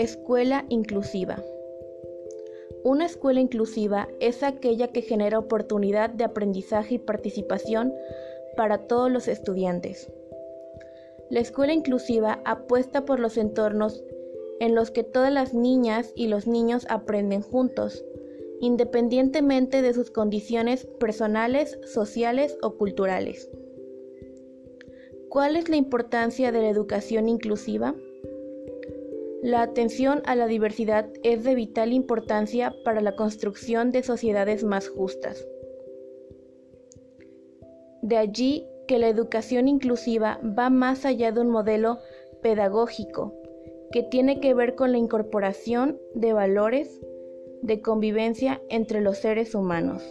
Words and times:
Escuela 0.00 0.64
inclusiva. 0.70 1.44
Una 2.84 3.04
escuela 3.04 3.38
inclusiva 3.38 4.08
es 4.18 4.42
aquella 4.42 4.88
que 4.88 5.02
genera 5.02 5.38
oportunidad 5.38 6.08
de 6.08 6.24
aprendizaje 6.24 6.94
y 6.94 6.98
participación 6.98 7.92
para 8.56 8.86
todos 8.86 9.10
los 9.10 9.28
estudiantes. 9.28 10.10
La 11.28 11.40
escuela 11.40 11.74
inclusiva 11.74 12.40
apuesta 12.46 13.04
por 13.04 13.20
los 13.20 13.36
entornos 13.36 14.02
en 14.58 14.74
los 14.74 14.90
que 14.90 15.04
todas 15.04 15.34
las 15.34 15.52
niñas 15.52 16.14
y 16.16 16.28
los 16.28 16.46
niños 16.46 16.86
aprenden 16.88 17.42
juntos, 17.42 18.02
independientemente 18.62 19.82
de 19.82 19.92
sus 19.92 20.10
condiciones 20.10 20.86
personales, 20.98 21.78
sociales 21.84 22.56
o 22.62 22.78
culturales. 22.78 23.50
¿Cuál 25.28 25.56
es 25.56 25.68
la 25.68 25.76
importancia 25.76 26.52
de 26.52 26.62
la 26.62 26.70
educación 26.70 27.28
inclusiva? 27.28 27.94
La 29.42 29.62
atención 29.62 30.20
a 30.26 30.34
la 30.36 30.46
diversidad 30.46 31.08
es 31.22 31.44
de 31.44 31.54
vital 31.54 31.94
importancia 31.94 32.74
para 32.84 33.00
la 33.00 33.16
construcción 33.16 33.90
de 33.90 34.02
sociedades 34.02 34.64
más 34.64 34.88
justas. 34.88 35.46
De 38.02 38.18
allí 38.18 38.66
que 38.86 38.98
la 38.98 39.08
educación 39.08 39.66
inclusiva 39.66 40.40
va 40.42 40.68
más 40.68 41.06
allá 41.06 41.32
de 41.32 41.40
un 41.40 41.48
modelo 41.48 42.00
pedagógico 42.42 43.34
que 43.92 44.02
tiene 44.02 44.40
que 44.40 44.52
ver 44.52 44.74
con 44.74 44.92
la 44.92 44.98
incorporación 44.98 45.98
de 46.14 46.32
valores 46.34 47.00
de 47.62 47.80
convivencia 47.80 48.60
entre 48.68 49.00
los 49.00 49.18
seres 49.18 49.54
humanos. 49.54 50.02